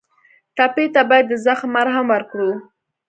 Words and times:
ټپي 0.57 0.85
ته 0.93 1.01
باید 1.09 1.25
د 1.29 1.33
زخم 1.45 1.69
مرهم 1.75 2.05
ورکړو. 2.13 2.51